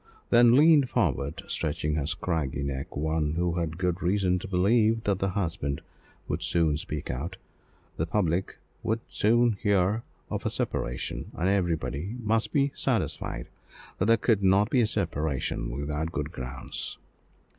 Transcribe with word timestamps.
Then 0.31 0.55
leaned 0.55 0.89
forward, 0.89 1.43
stretching 1.47 1.93
her 1.93 2.07
scraggy 2.07 2.63
neck, 2.63 2.97
one 2.97 3.33
who 3.35 3.59
had 3.59 3.77
good 3.77 4.01
reason 4.01 4.39
to 4.39 4.47
believe 4.47 5.03
that 5.03 5.19
the 5.19 5.29
husband 5.29 5.79
would 6.27 6.41
soon 6.41 6.75
speak 6.77 7.11
out 7.11 7.37
the 7.97 8.07
public 8.07 8.57
would 8.81 9.01
soon 9.07 9.57
hear 9.61 10.01
of 10.31 10.43
a 10.43 10.49
separation: 10.49 11.29
and 11.35 11.47
everybody 11.47 12.15
must 12.19 12.51
be 12.51 12.71
satisfied 12.73 13.47
that 13.99 14.05
there 14.07 14.17
could 14.17 14.41
not 14.41 14.71
be 14.71 14.81
a 14.81 14.87
separation 14.87 15.69
without 15.69 16.11
good 16.11 16.31
grounds. 16.31 16.97